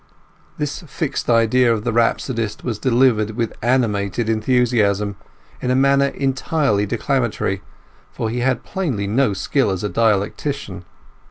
[0.57, 5.15] This fixed idea of the rhapsodist was delivered with animated enthusiasm,
[5.61, 7.61] in a manner entirely declamatory,
[8.11, 10.85] for he had plainly no skill as a dialectician.